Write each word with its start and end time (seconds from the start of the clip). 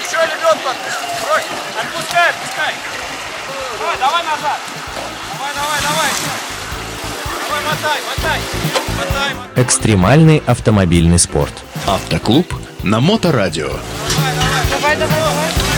Еще 0.00 0.16
лебедку 0.16 0.68
отпусти. 0.68 1.04
Брось. 1.22 1.44
Отпускай, 1.80 2.30
отпускай. 2.30 2.74
Давай, 3.78 3.98
давай 3.98 4.22
назад. 4.24 4.60
Давай, 5.32 5.54
давай, 5.54 5.80
давай. 5.82 6.10
Давай, 7.46 7.64
мотай, 7.64 8.00
мотай. 8.08 8.40
Мотай, 8.96 9.34
мотай. 9.34 9.62
Экстремальный 9.64 10.42
автомобильный 10.46 11.18
спорт. 11.18 11.64
Автоклуб 11.86 12.54
на 12.82 13.00
Моторадио. 13.00 13.68
Давай, 13.68 14.96
давай, 14.96 14.96
давай. 14.96 15.74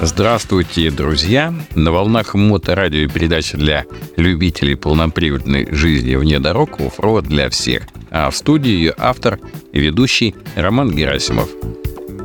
Здравствуйте, 0.00 0.90
друзья! 0.92 1.52
На 1.74 1.90
волнах 1.90 2.34
моторадио 2.34 3.00
и 3.00 3.08
передача 3.08 3.56
для 3.56 3.84
любителей 4.16 4.76
полноприводной 4.76 5.74
жизни 5.74 6.14
вне 6.14 6.38
дорог 6.38 6.80
оффроуд 6.80 7.24
для 7.24 7.50
всех. 7.50 7.82
А 8.10 8.30
в 8.30 8.36
студии 8.36 8.70
ее 8.70 8.94
автор 8.96 9.38
и 9.72 9.80
ведущий 9.80 10.34
Роман 10.56 10.90
Герасимов. 10.90 11.48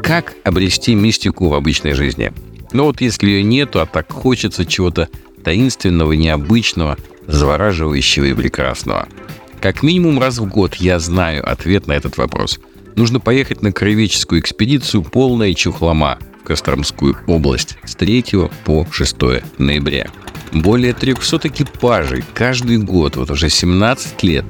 Как 0.01 0.35
обрести 0.43 0.95
мистику 0.95 1.49
в 1.49 1.53
обычной 1.53 1.93
жизни? 1.93 2.33
Ну 2.71 2.85
вот 2.85 3.01
если 3.01 3.29
ее 3.29 3.43
нету, 3.43 3.79
а 3.79 3.85
так 3.85 4.11
хочется 4.11 4.65
чего-то 4.65 5.09
таинственного, 5.43 6.13
необычного, 6.13 6.97
завораживающего 7.27 8.25
и 8.25 8.33
прекрасного. 8.33 9.07
Как 9.61 9.83
минимум 9.83 10.19
раз 10.19 10.39
в 10.39 10.45
год 10.45 10.75
я 10.75 10.99
знаю 10.99 11.49
ответ 11.49 11.87
на 11.87 11.93
этот 11.93 12.17
вопрос. 12.17 12.59
Нужно 12.95 13.19
поехать 13.19 13.61
на 13.61 13.71
краеведческую 13.71 14.41
экспедицию 14.41 15.03
«Полная 15.03 15.53
чухлома» 15.53 16.19
в 16.41 16.47
Костромскую 16.47 17.17
область 17.27 17.77
с 17.85 17.95
3 17.95 18.25
по 18.65 18.85
6 18.91 19.15
ноября. 19.57 20.09
Более 20.53 20.93
300 20.93 21.47
экипажей 21.47 22.23
каждый 22.33 22.77
год, 22.77 23.15
вот 23.15 23.31
уже 23.31 23.49
17 23.49 24.21
лет. 24.23 24.45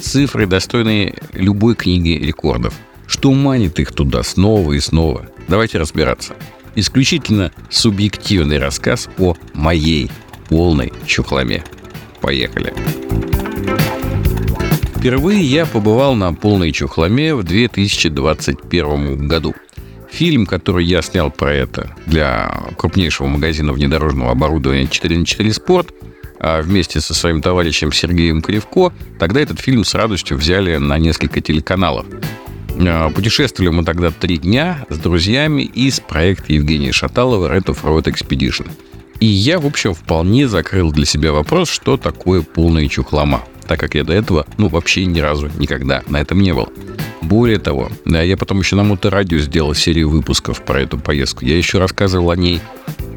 Цифры, 0.00 0.46
достойные 0.46 1.14
любой 1.32 1.74
книги 1.74 2.10
рекордов. 2.10 2.72
Что 3.06 3.32
манит 3.32 3.80
их 3.80 3.92
туда 3.92 4.22
снова 4.22 4.72
и 4.72 4.80
снова? 4.80 5.26
Давайте 5.48 5.78
разбираться. 5.78 6.34
Исключительно 6.76 7.50
субъективный 7.68 8.58
рассказ 8.58 9.08
о 9.18 9.34
моей 9.52 10.08
полной 10.48 10.92
чухломе. 11.06 11.64
Поехали. 12.20 12.72
Впервые 14.96 15.42
я 15.42 15.66
побывал 15.66 16.14
на 16.14 16.32
полной 16.32 16.70
чухломе 16.70 17.34
в 17.34 17.42
2021 17.42 19.26
году. 19.26 19.54
Фильм, 20.10 20.46
который 20.46 20.84
я 20.84 21.02
снял 21.02 21.30
про 21.30 21.52
это 21.52 21.96
для 22.06 22.52
крупнейшего 22.76 23.26
магазина 23.26 23.72
внедорожного 23.72 24.32
оборудования 24.32 24.86
4 24.86 25.18
на 25.18 25.24
4 25.24 25.52
Спорт, 25.52 25.94
а 26.40 26.62
вместе 26.62 27.00
со 27.00 27.14
своим 27.14 27.42
товарищем 27.42 27.92
Сергеем 27.92 28.42
Кривко, 28.42 28.92
тогда 29.18 29.40
этот 29.40 29.60
фильм 29.60 29.84
с 29.84 29.94
радостью 29.94 30.36
взяли 30.36 30.76
на 30.76 30.98
несколько 30.98 31.40
телеканалов. 31.40 32.06
А, 32.78 33.10
Путешествовали 33.10 33.70
мы 33.70 33.84
тогда 33.84 34.10
три 34.10 34.38
дня 34.38 34.86
с 34.88 34.98
друзьями 34.98 35.62
из 35.62 36.00
проекта 36.00 36.52
Евгения 36.54 36.92
Шаталова 36.92 37.54
Red 37.54 37.66
of 37.66 37.82
Road 37.84 38.04
Expedition. 38.04 38.68
И 39.20 39.26
я, 39.26 39.60
в 39.60 39.66
общем, 39.66 39.92
вполне 39.92 40.48
закрыл 40.48 40.92
для 40.92 41.04
себя 41.04 41.32
вопрос, 41.32 41.68
что 41.68 41.98
такое 41.98 42.40
полная 42.40 42.88
чухлома, 42.88 43.42
так 43.68 43.78
как 43.78 43.94
я 43.94 44.02
до 44.02 44.14
этого, 44.14 44.46
ну, 44.56 44.68
вообще 44.68 45.04
ни 45.04 45.20
разу 45.20 45.50
никогда 45.58 46.02
на 46.08 46.20
этом 46.20 46.40
не 46.40 46.54
был. 46.54 46.70
Более 47.30 47.60
того, 47.60 47.92
да, 48.04 48.22
я 48.22 48.36
потом 48.36 48.58
еще 48.58 48.74
на 48.74 48.82
моторадио 48.82 49.38
сделал 49.38 49.72
серию 49.72 50.10
выпусков 50.10 50.62
про 50.62 50.80
эту 50.80 50.98
поездку. 50.98 51.44
Я 51.44 51.56
еще 51.56 51.78
рассказывал 51.78 52.32
о 52.32 52.36
ней 52.36 52.60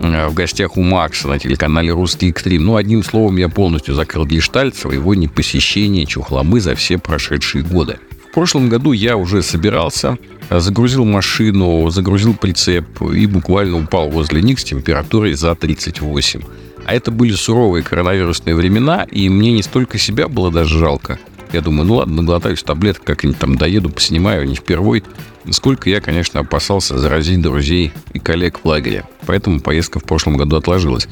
э, 0.01 0.27
в 0.27 0.35
гостях 0.35 0.77
у 0.77 0.83
Макса 0.83 1.27
на 1.27 1.39
телеканале 1.39 1.91
«Русский 1.93 2.29
экстрим». 2.29 2.63
Ну, 2.63 2.75
одним 2.75 3.01
словом, 3.03 3.37
я 3.37 3.49
полностью 3.49 3.95
закрыл 3.95 4.27
гештальт 4.27 4.75
своего 4.75 5.15
непосещения 5.15 6.05
Чухломы 6.05 6.61
за 6.61 6.75
все 6.75 6.99
прошедшие 6.99 7.63
годы. 7.63 7.97
В 8.29 8.33
прошлом 8.35 8.69
году 8.69 8.91
я 8.91 9.17
уже 9.17 9.41
собирался, 9.41 10.19
загрузил 10.51 11.05
машину, 11.05 11.89
загрузил 11.89 12.35
прицеп 12.35 13.01
и 13.01 13.25
буквально 13.25 13.77
упал 13.77 14.11
возле 14.11 14.43
них 14.43 14.59
с 14.59 14.63
температурой 14.63 15.33
за 15.33 15.55
38. 15.55 16.41
А 16.85 16.93
это 16.93 17.09
были 17.09 17.31
суровые 17.31 17.83
коронавирусные 17.83 18.55
времена, 18.55 19.07
и 19.09 19.27
мне 19.27 19.53
не 19.53 19.63
столько 19.63 19.97
себя 19.97 20.27
было 20.27 20.51
даже 20.51 20.77
жалко. 20.77 21.17
Я 21.53 21.61
думаю, 21.61 21.85
ну 21.87 21.95
ладно, 21.95 22.15
наглотаюсь 22.15 22.63
таблеток, 22.63 23.03
как-нибудь 23.03 23.37
там 23.37 23.55
доеду, 23.55 23.89
поснимаю, 23.89 24.47
не 24.47 24.55
впервой. 24.55 25.03
Сколько 25.51 25.89
я, 25.89 26.01
конечно, 26.01 26.39
опасался 26.39 26.97
заразить 26.97 27.41
друзей 27.41 27.93
и 28.11 28.19
коллег 28.19 28.59
в 28.63 28.67
лагере. 28.67 29.05
Поэтому 29.27 29.61
поездка 29.61 29.99
в 29.99 30.03
прошлом 30.03 30.35
году 30.35 30.55
отложилась. 30.55 31.07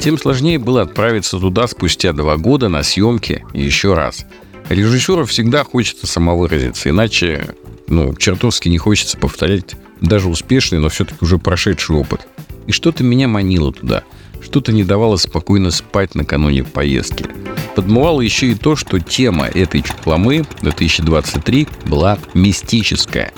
Тем 0.00 0.16
сложнее 0.16 0.58
было 0.58 0.82
отправиться 0.82 1.38
туда 1.38 1.66
спустя 1.66 2.14
два 2.14 2.38
года 2.38 2.70
на 2.70 2.82
съемки 2.82 3.44
еще 3.52 3.92
раз. 3.92 4.24
Режиссеру 4.70 5.26
всегда 5.26 5.62
хочется 5.62 6.06
самовыразиться, 6.06 6.88
иначе, 6.88 7.54
ну, 7.86 8.14
чертовски 8.14 8.70
не 8.70 8.78
хочется 8.78 9.18
повторять 9.18 9.76
даже 10.00 10.28
успешный, 10.28 10.78
но 10.78 10.88
все-таки 10.88 11.18
уже 11.20 11.36
прошедший 11.36 11.96
опыт. 11.96 12.26
И 12.66 12.72
что-то 12.72 13.04
меня 13.04 13.28
манило 13.28 13.72
туда. 13.72 14.04
Что-то 14.40 14.72
не 14.72 14.84
давало 14.84 15.16
спокойно 15.16 15.70
спать 15.70 16.14
накануне 16.14 16.64
поездки. 16.64 17.26
Подмывало 17.74 18.20
еще 18.20 18.48
и 18.48 18.54
то, 18.54 18.76
что 18.76 19.00
тема 19.00 19.46
этой 19.46 19.82
чухломы 19.82 20.44
2023 20.60 21.68
была 21.86 22.18
мистическая. 22.34 23.32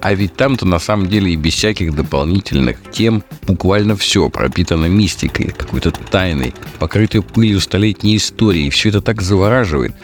А 0.00 0.14
ведь 0.14 0.34
там-то 0.34 0.66
на 0.66 0.78
самом 0.78 1.08
деле 1.08 1.32
и 1.32 1.36
без 1.36 1.54
всяких 1.54 1.94
дополнительных 1.94 2.78
тем 2.90 3.22
буквально 3.46 3.96
все 3.96 4.30
пропитано 4.30 4.86
мистикой, 4.86 5.52
какой-то 5.56 5.90
тайной, 5.90 6.54
покрытой 6.78 7.22
пылью 7.22 7.60
столетней 7.60 8.16
истории. 8.16 8.70
Все 8.70 8.88
это 8.88 9.02
так 9.02 9.20
завораживает. 9.20 9.94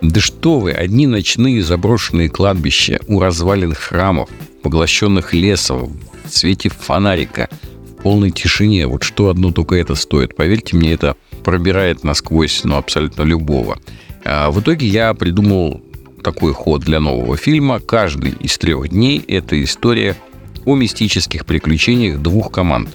Да 0.00 0.20
что 0.20 0.60
вы, 0.60 0.72
одни 0.72 1.06
ночные 1.06 1.62
заброшенные 1.62 2.28
кладбища 2.28 3.00
у 3.06 3.20
развалин 3.20 3.74
храмов, 3.74 4.30
поглощенных 4.62 5.34
лесом, 5.34 5.98
в 6.24 6.30
свете 6.30 6.70
фонарика, 6.70 7.48
в 7.86 8.02
полной 8.02 8.30
тишине. 8.30 8.86
Вот 8.86 9.02
что 9.02 9.28
одно 9.28 9.50
только 9.50 9.76
это 9.76 9.94
стоит. 9.94 10.36
Поверьте 10.36 10.76
мне, 10.76 10.92
это 10.92 11.16
пробирает 11.44 12.02
насквозь, 12.02 12.62
ну, 12.64 12.76
абсолютно 12.76 13.22
любого. 13.22 13.78
А 14.24 14.50
в 14.50 14.60
итоге 14.60 14.88
я 14.88 15.14
придумал 15.14 15.80
такой 16.24 16.52
ход 16.54 16.82
для 16.82 16.98
нового 16.98 17.36
фильма. 17.36 17.78
Каждый 17.78 18.32
из 18.40 18.58
трех 18.58 18.88
дней– 18.88 19.22
это 19.28 19.62
история 19.62 20.16
о 20.64 20.74
мистических 20.74 21.46
приключениях 21.46 22.18
двух 22.18 22.50
команд. 22.50 22.88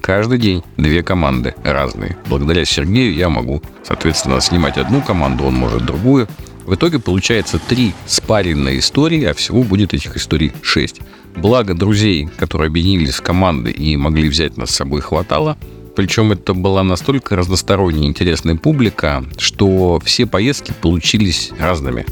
Каждый 0.00 0.38
день 0.38 0.62
две 0.76 1.02
команды 1.02 1.54
разные. 1.64 2.16
Благодаря 2.28 2.64
Сергею 2.64 3.12
я 3.14 3.28
могу, 3.28 3.60
соответственно, 3.82 4.40
снимать 4.40 4.78
одну 4.78 5.02
команду, 5.02 5.44
он 5.44 5.54
может 5.54 5.84
другую. 5.84 6.28
В 6.64 6.74
итоге 6.74 7.00
получается 7.00 7.58
три 7.58 7.92
спаренные 8.06 8.78
истории, 8.78 9.24
а 9.24 9.34
всего 9.34 9.64
будет 9.64 9.94
этих 9.94 10.16
историй 10.16 10.52
шесть. 10.62 11.00
Благо 11.34 11.74
друзей, 11.74 12.28
которые 12.36 12.68
объединились 12.68 13.16
в 13.16 13.22
команды 13.22 13.72
и 13.72 13.96
могли 13.96 14.28
взять 14.28 14.56
нас 14.56 14.70
с 14.70 14.76
собой, 14.76 15.00
хватало– 15.00 15.56
причем 15.96 16.30
это 16.32 16.52
была 16.52 16.84
настолько 16.84 17.36
разносторонняя 17.36 18.06
интересная 18.06 18.54
публика, 18.54 19.24
что 19.38 19.98
все 20.04 20.26
поездки 20.26 20.74
получились 20.80 21.50
разными. 21.58 22.04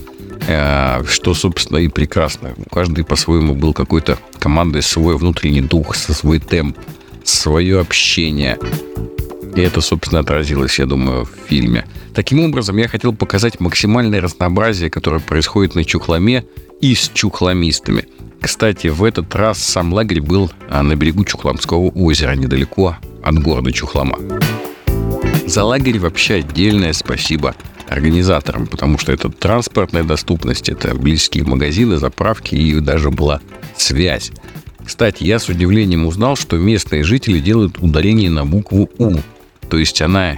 Э, 0.48 1.04
что, 1.06 1.34
собственно, 1.34 1.78
и 1.78 1.88
прекрасно. 1.88 2.54
Каждый 2.70 3.04
по-своему 3.04 3.54
был 3.54 3.74
какой-то 3.74 4.18
командой, 4.38 4.82
свой 4.82 5.16
внутренний 5.16 5.60
дух, 5.60 5.94
со 5.94 6.14
свой 6.14 6.38
темп, 6.38 6.78
свое 7.24 7.78
общение. 7.78 8.58
И 9.54 9.60
это, 9.60 9.82
собственно, 9.82 10.20
отразилось, 10.20 10.78
я 10.78 10.86
думаю, 10.86 11.26
в 11.26 11.48
фильме. 11.48 11.86
Таким 12.14 12.40
образом, 12.40 12.78
я 12.78 12.88
хотел 12.88 13.14
показать 13.14 13.60
максимальное 13.60 14.20
разнообразие, 14.20 14.90
которое 14.90 15.20
происходит 15.20 15.74
на 15.74 15.84
Чухломе 15.84 16.44
и 16.80 16.94
с 16.94 17.10
чухломистами. 17.12 18.06
Кстати, 18.40 18.88
в 18.88 19.04
этот 19.04 19.34
раз 19.34 19.58
сам 19.62 19.92
лагерь 19.92 20.20
был 20.20 20.50
а, 20.68 20.82
на 20.82 20.96
берегу 20.96 21.24
Чухломского 21.24 21.88
озера, 21.90 22.32
недалеко 22.32 22.96
от 23.24 23.38
города 23.38 23.72
Чухлома. 23.72 24.18
За 25.46 25.64
лагерь 25.64 25.98
вообще 25.98 26.34
отдельное 26.34 26.92
спасибо 26.92 27.54
организаторам, 27.88 28.66
потому 28.66 28.98
что 28.98 29.12
это 29.12 29.28
транспортная 29.28 30.04
доступность, 30.04 30.68
это 30.68 30.94
близкие 30.94 31.44
магазины, 31.44 31.96
заправки 31.96 32.54
и 32.54 32.80
даже 32.80 33.10
была 33.10 33.40
связь. 33.76 34.30
Кстати, 34.84 35.24
я 35.24 35.38
с 35.38 35.48
удивлением 35.48 36.06
узнал, 36.06 36.36
что 36.36 36.56
местные 36.56 37.04
жители 37.04 37.40
делают 37.40 37.78
ударение 37.78 38.30
на 38.30 38.44
букву 38.44 38.90
«У», 38.98 39.16
то 39.68 39.78
есть 39.78 40.02
она 40.02 40.36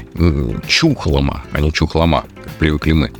чухлома, 0.69 1.45
а 1.53 1.61
не 1.61 1.73
чухлома, 1.73 2.25
как 2.45 2.53
привыкли 2.55 2.93
мы. 2.93 3.13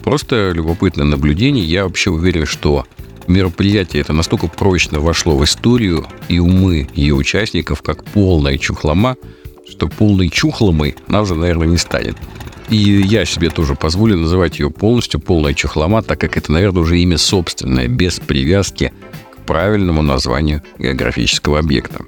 Просто 0.00 0.50
любопытное 0.50 1.06
наблюдение. 1.06 1.64
Я 1.64 1.84
вообще 1.84 2.10
уверен, 2.10 2.46
что 2.46 2.84
мероприятие 3.32 4.02
это 4.02 4.12
настолько 4.12 4.46
прочно 4.46 5.00
вошло 5.00 5.36
в 5.36 5.44
историю 5.44 6.06
и 6.28 6.38
умы 6.38 6.88
ее 6.94 7.14
участников, 7.14 7.82
как 7.82 8.04
полная 8.04 8.58
чухлома, 8.58 9.16
что 9.68 9.88
полной 9.88 10.28
чухломой 10.28 10.94
она 11.08 11.22
уже, 11.22 11.34
наверное, 11.34 11.66
не 11.66 11.78
станет. 11.78 12.16
И 12.68 12.76
я 12.76 13.24
себе 13.24 13.50
тоже 13.50 13.74
позволю 13.74 14.16
называть 14.16 14.58
ее 14.58 14.70
полностью 14.70 15.20
полная 15.20 15.54
чухлома, 15.54 16.02
так 16.02 16.20
как 16.20 16.36
это, 16.36 16.52
наверное, 16.52 16.82
уже 16.82 16.98
имя 17.00 17.18
собственное, 17.18 17.88
без 17.88 18.20
привязки 18.20 18.92
к 19.32 19.38
правильному 19.46 20.02
названию 20.02 20.62
географического 20.78 21.58
объекта. 21.58 22.04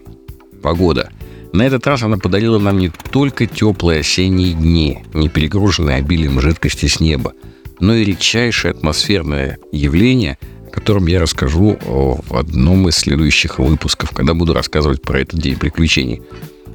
Погода. 0.62 1.10
На 1.52 1.62
этот 1.62 1.86
раз 1.86 2.02
она 2.02 2.16
подарила 2.16 2.58
нам 2.58 2.78
не 2.78 2.90
только 3.10 3.46
теплые 3.46 4.00
осенние 4.00 4.54
дни, 4.54 5.04
не 5.12 5.28
перегруженные 5.28 5.98
обилием 5.98 6.40
жидкости 6.40 6.86
с 6.86 6.98
неба, 6.98 7.32
но 7.78 7.94
и 7.94 8.04
редчайшее 8.04 8.72
атмосферное 8.72 9.58
явление– 9.72 10.38
котором 10.74 11.06
я 11.06 11.20
расскажу 11.20 11.78
в 11.80 12.36
одном 12.36 12.88
из 12.88 12.96
следующих 12.96 13.60
выпусков, 13.60 14.10
когда 14.10 14.34
буду 14.34 14.52
рассказывать 14.52 15.02
про 15.02 15.20
этот 15.20 15.38
день 15.38 15.56
приключений. 15.56 16.20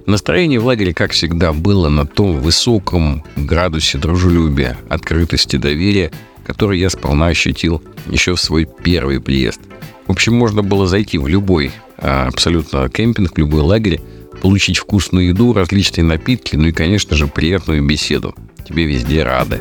Настроение 0.06 0.60
в 0.60 0.66
лагере, 0.66 0.94
как 0.94 1.12
всегда, 1.12 1.51
было 1.51 1.90
на 1.90 2.07
том 2.07 2.40
высоком 2.40 3.24
градусе 3.36 3.98
дружелюбия, 3.98 4.78
открытости, 4.88 5.57
доверия, 5.57 6.12
который 6.46 6.80
я 6.80 6.90
сполна 6.90 7.28
ощутил 7.28 7.84
еще 8.07 8.36
в 8.36 8.40
свой 8.42 8.68
первый 8.84 9.19
приезд. 9.19 9.60
В 10.07 10.12
общем, 10.12 10.34
можно 10.34 10.63
было 10.63 10.88
зайти 10.88 11.18
в 11.18 11.28
любой 11.28 11.72
а, 11.98 12.28
абсолютно 12.28 12.90
кемпинг, 12.90 13.38
любой 13.38 13.62
лагерь, 13.62 14.01
получить 14.42 14.78
вкусную 14.78 15.28
еду, 15.28 15.54
различные 15.54 16.06
напитки, 16.06 16.56
ну 16.56 16.68
и, 16.68 16.72
конечно 16.72 17.18
же, 17.18 17.28
приятную 17.28 17.86
беседу. 17.86 18.34
Тебе 18.66 18.86
везде 18.86 19.24
рады. 19.24 19.60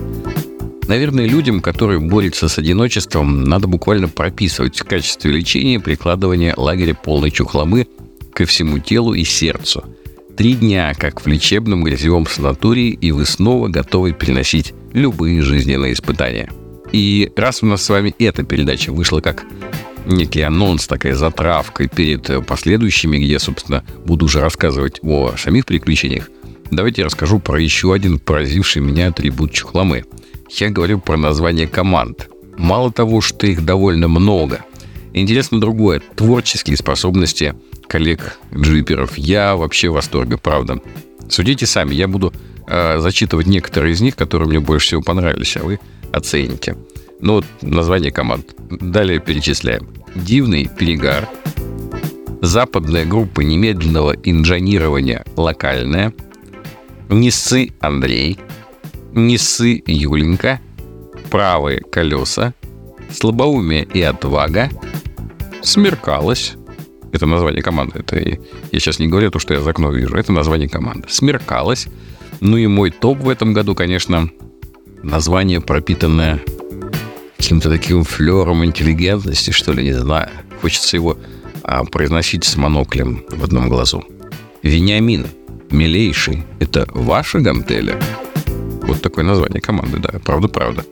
Наверное, 0.88 1.26
людям, 1.26 1.60
которые 1.60 2.00
борются 2.00 2.48
с 2.48 2.56
одиночеством, 2.58 3.44
надо 3.44 3.68
буквально 3.68 4.08
прописывать 4.08 4.78
в 4.78 4.84
качестве 4.84 5.30
лечения 5.30 5.78
прикладывание 5.78 6.54
лагеря 6.56 6.94
полной 6.94 7.30
чухломы 7.30 7.86
ко 8.32 8.46
всему 8.46 8.78
телу 8.78 9.12
и 9.12 9.22
сердцу. 9.22 9.84
Три 10.36 10.54
дня, 10.54 10.94
как 10.96 11.20
в 11.20 11.26
лечебном 11.26 11.84
грязевом 11.84 12.26
санатории, 12.26 12.88
и 12.90 13.12
вы 13.12 13.26
снова 13.26 13.68
готовы 13.68 14.12
переносить 14.12 14.72
любые 14.94 15.42
жизненные 15.42 15.92
испытания. 15.92 16.50
И 16.90 17.30
раз 17.36 17.62
у 17.62 17.66
нас 17.66 17.82
с 17.82 17.88
вами 17.90 18.14
эта 18.18 18.42
передача 18.42 18.90
вышла 18.90 19.20
как 19.20 19.44
некий 20.06 20.40
анонс, 20.40 20.86
такая 20.86 21.14
затравка 21.14 21.86
перед 21.86 22.46
последующими, 22.46 23.18
где, 23.18 23.38
собственно, 23.38 23.84
буду 24.06 24.24
уже 24.24 24.40
рассказывать 24.40 25.00
о 25.02 25.34
самих 25.36 25.66
приключениях, 25.66 26.30
давайте 26.70 27.02
я 27.02 27.06
расскажу 27.06 27.40
про 27.40 27.60
еще 27.60 27.92
один 27.92 28.18
поразивший 28.18 28.80
меня 28.80 29.08
атрибут 29.08 29.52
чухломы– 29.52 30.04
я 30.50 30.70
говорю 30.70 30.98
про 31.00 31.16
название 31.16 31.66
команд. 31.66 32.28
Мало 32.56 32.92
того, 32.92 33.20
что 33.20 33.46
их 33.46 33.64
довольно 33.64 34.08
много. 34.08 34.64
Интересно 35.12 35.60
другое. 35.60 36.00
Творческие 36.16 36.76
способности 36.76 37.54
коллег 37.86 38.38
джиперов. 38.54 39.16
Я 39.16 39.56
вообще 39.56 39.88
в 39.88 39.94
восторге, 39.94 40.38
правда. 40.38 40.80
Судите 41.28 41.66
сами. 41.66 41.94
Я 41.94 42.08
буду 42.08 42.32
э, 42.66 42.98
зачитывать 42.98 43.46
некоторые 43.46 43.94
из 43.94 44.00
них, 44.00 44.16
которые 44.16 44.48
мне 44.48 44.60
больше 44.60 44.88
всего 44.88 45.02
понравились, 45.02 45.56
а 45.56 45.64
вы 45.64 45.78
оцените. 46.12 46.76
Ну 47.20 47.34
вот 47.34 47.44
название 47.62 48.12
команд. 48.12 48.54
Далее 48.70 49.18
перечисляем. 49.18 49.88
Дивный 50.14 50.68
перегар. 50.68 51.28
Западная 52.40 53.04
группа 53.04 53.40
немедленного 53.40 54.12
инженирования 54.22 55.24
локальная. 55.36 56.12
Несы 57.08 57.70
Андрей. 57.80 58.38
Несы 59.18 59.82
Юленька, 59.86 60.60
правые 61.30 61.80
колеса, 61.80 62.54
слабоумие 63.10 63.84
и 63.84 64.00
отвага, 64.02 64.70
смеркалось. 65.62 66.54
Это 67.12 67.26
название 67.26 67.62
команды. 67.62 68.00
Это 68.00 68.18
я 68.18 68.38
сейчас 68.72 68.98
не 68.98 69.08
говорю 69.08 69.30
то, 69.30 69.38
что 69.38 69.54
я 69.54 69.60
за 69.60 69.70
окно 69.70 69.90
вижу. 69.90 70.16
Это 70.16 70.32
название 70.32 70.68
команды. 70.68 71.08
Смеркалось. 71.08 71.88
Ну 72.40 72.56
и 72.56 72.66
мой 72.66 72.90
топ 72.90 73.18
в 73.18 73.28
этом 73.28 73.52
году, 73.52 73.74
конечно, 73.74 74.30
название 75.02 75.60
пропитанное 75.60 76.40
каким-то 77.36 77.70
таким 77.70 78.04
флером 78.04 78.64
интеллигентности, 78.64 79.50
что 79.50 79.72
ли, 79.72 79.84
не 79.84 79.94
знаю. 79.94 80.30
Хочется 80.60 80.96
его 80.96 81.18
а, 81.62 81.84
произносить 81.84 82.44
с 82.44 82.56
моноклем 82.56 83.24
в 83.30 83.42
одном 83.42 83.68
глазу. 83.68 84.04
Вениамин, 84.62 85.26
милейший, 85.70 86.44
это 86.60 86.86
ваша 86.92 87.40
гантеля? 87.40 87.98
Вот 88.88 89.02
такое 89.02 89.22
название 89.22 89.60
команды, 89.60 89.98
да, 89.98 90.18
правда-правда. 90.24 90.84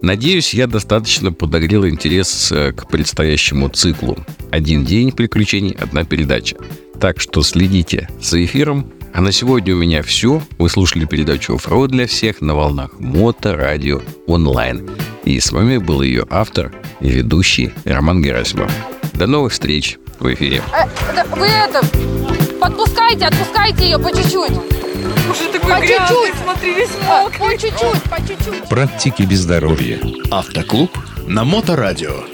Надеюсь, 0.00 0.54
я 0.54 0.68
достаточно 0.68 1.32
подогрел 1.32 1.86
интерес 1.86 2.52
э, 2.52 2.72
к 2.72 2.88
предстоящему 2.88 3.68
циклу. 3.68 4.16
Один 4.50 4.84
день 4.84 5.10
приключений, 5.10 5.76
одна 5.78 6.04
передача. 6.04 6.56
Так 7.00 7.20
что 7.20 7.42
следите 7.42 8.08
за 8.20 8.44
эфиром. 8.44 8.92
А 9.12 9.20
на 9.20 9.32
сегодня 9.32 9.74
у 9.74 9.78
меня 9.78 10.02
все. 10.02 10.40
Вы 10.58 10.68
слушали 10.68 11.04
передачу 11.04 11.54
«Оффроуд 11.54 11.90
для 11.90 12.06
всех» 12.06 12.40
на 12.40 12.54
волнах 12.54 12.98
Мото 13.00 13.56
Радио 13.56 14.00
Онлайн. 14.26 14.88
И 15.24 15.38
с 15.38 15.50
вами 15.50 15.78
был 15.78 16.02
ее 16.02 16.24
автор 16.30 16.72
и 17.00 17.10
ведущий 17.10 17.72
Роман 17.84 18.22
Герасимов. 18.22 18.72
До 19.14 19.26
новых 19.26 19.52
встреч 19.52 19.98
в 20.20 20.32
эфире. 20.32 20.62
Э, 20.72 20.86
вы 21.36 21.46
это, 21.46 21.84
подпускайте, 22.60 23.26
отпускайте 23.26 23.84
ее 23.84 23.98
по 23.98 24.16
чуть-чуть. 24.16 24.81
Уже 25.30 25.48
такой 25.52 25.70
По 25.74 25.80
грязный, 25.80 26.08
чуть-чуть. 26.08 26.42
смотри, 26.42 26.74
весь 26.74 26.90
мокрый. 27.06 27.38
По 27.38 27.58
чуть-чуть, 27.58 28.02
по 28.10 28.16
чуть-чуть. 28.26 28.68
Практики 28.68 29.22
без 29.22 29.40
здоровья. 29.40 30.00
Автоклуб 30.30 30.90
на 31.26 31.44
Моторадио. 31.44 32.24